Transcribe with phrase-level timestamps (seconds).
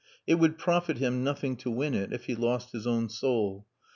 [0.25, 3.67] It would profit him nothing to win it, if he lost his own soul.